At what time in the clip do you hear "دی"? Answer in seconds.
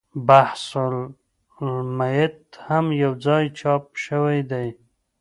4.51-4.67